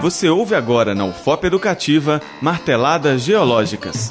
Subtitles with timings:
[0.00, 4.10] Você ouve agora na UFOP Educativa Marteladas Geológicas.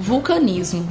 [0.00, 0.86] Vulcanismo.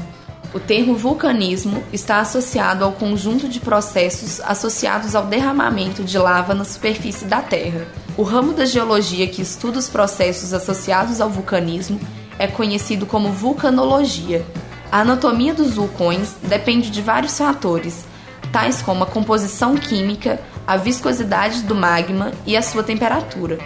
[0.54, 6.64] O termo vulcanismo está associado ao conjunto de processos associados ao derramamento de lava na
[6.64, 7.86] superfície da Terra.
[8.16, 12.00] O ramo da geologia que estuda os processos associados ao vulcanismo
[12.40, 14.46] é conhecido como vulcanologia.
[14.90, 18.06] A anatomia dos vulcões depende de vários fatores,
[18.54, 23.60] tais como a composição química, a viscosidade do magma e a sua temperatura.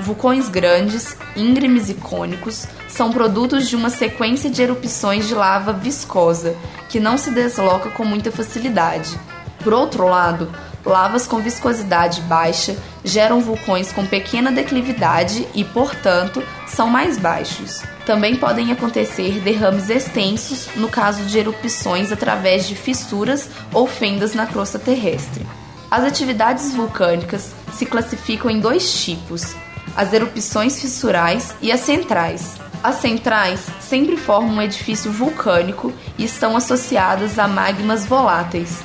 [0.00, 6.56] Vulcões grandes, íngremes e cônicos são produtos de uma sequência de erupções de lava viscosa,
[6.88, 9.18] que não se desloca com muita facilidade.
[9.62, 10.50] Por outro lado,
[10.84, 17.82] lavas com viscosidade baixa geram vulcões com pequena declividade e, portanto, são mais baixos.
[18.06, 24.46] Também podem acontecer derrames extensos no caso de erupções através de fissuras ou fendas na
[24.46, 25.44] crosta terrestre.
[25.90, 29.54] As atividades vulcânicas se classificam em dois tipos:
[29.98, 32.54] as erupções fissurais e as centrais.
[32.84, 38.78] As centrais sempre formam um edifício vulcânico e estão associadas a magmas voláteis.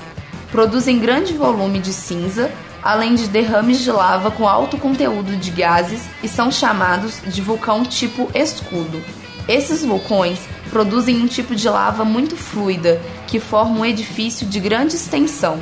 [0.51, 6.01] Produzem grande volume de cinza, além de derrames de lava com alto conteúdo de gases
[6.23, 8.99] e são chamados de vulcão tipo escudo.
[9.47, 10.39] Esses vulcões
[10.71, 15.59] produzem um tipo de lava muito fluida, que forma um edifício de grande extensão.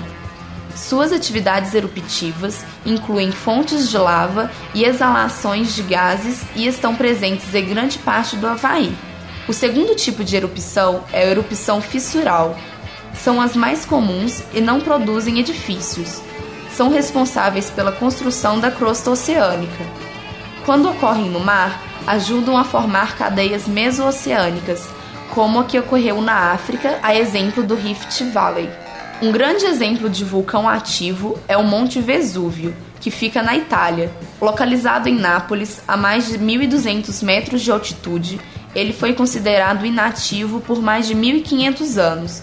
[0.76, 7.66] Suas atividades eruptivas incluem fontes de lava e exalações de gases e estão presentes em
[7.66, 8.96] grande parte do Havaí.
[9.48, 12.58] O segundo tipo de erupção é a erupção fissural.
[13.14, 16.22] São as mais comuns e não produzem edifícios.
[16.74, 19.86] São responsáveis pela construção da crosta oceânica.
[20.66, 24.88] Quando ocorrem no mar, ajudam a formar cadeias mesooceânicas,
[25.34, 28.70] como a que ocorreu na África, a exemplo do Rift Valley.
[29.22, 34.12] Um grande exemplo de vulcão ativo é o Monte Vesúvio, que fica na Itália.
[34.42, 38.42] Localizado em Nápoles, a mais de 1.200 metros de altitude,
[38.74, 42.42] ele foi considerado inativo por mais de 1.500 anos,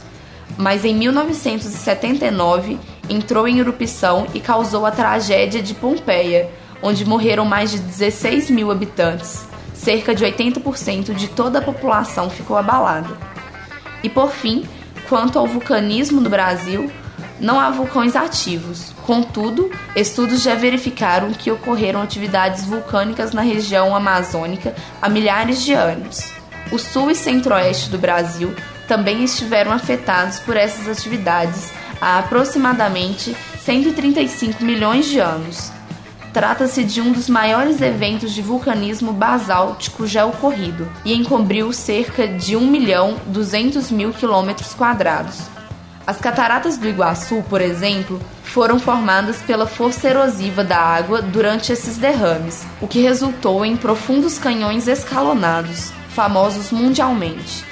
[0.57, 2.79] mas em 1979
[3.11, 6.49] entrou em erupção e causou a tragédia de Pompeia,
[6.81, 9.49] onde morreram mais de 16 mil habitantes.
[9.75, 13.17] Cerca de 80% de toda a população ficou abalada.
[14.01, 14.65] E por fim,
[15.09, 16.91] Quanto ao vulcanismo no Brasil,
[17.41, 18.93] não há vulcões ativos.
[19.07, 26.33] Contudo, estudos já verificaram que ocorreram atividades vulcânicas na região amazônica há milhares de anos.
[26.71, 28.55] O sul e centro-oeste do Brasil
[28.87, 35.78] também estiveram afetados por essas atividades há aproximadamente 135 milhões de anos.
[36.39, 42.55] Trata-se de um dos maiores eventos de vulcanismo basáltico já ocorrido e encobriu cerca de
[42.55, 45.41] 1 milhão 200 mil quilômetros quadrados.
[46.07, 51.99] As cataratas do Iguaçu, por exemplo, foram formadas pela força erosiva da água durante esses
[51.99, 57.65] derrames, o que resultou em profundos canhões escalonados, famosos mundialmente.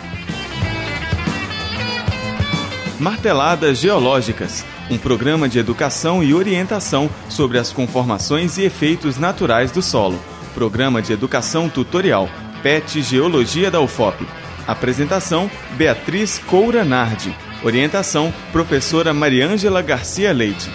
[2.99, 9.83] Marteladas Geológicas um programa de educação e orientação sobre as conformações e efeitos naturais do
[9.83, 10.19] solo.
[10.55, 12.29] Programa de educação tutorial
[12.62, 14.27] PET Geologia da UFOP.
[14.67, 17.34] Apresentação: Beatriz Coura Nardi.
[17.62, 20.71] Orientação: Professora Mariângela Garcia Leite.